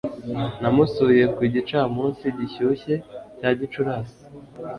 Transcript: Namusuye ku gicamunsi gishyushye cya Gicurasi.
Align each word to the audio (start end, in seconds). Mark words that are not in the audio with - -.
Namusuye 0.61 1.23
ku 1.35 1.41
gicamunsi 1.53 2.25
gishyushye 2.37 2.93
cya 3.37 3.49
Gicurasi. 3.59 4.19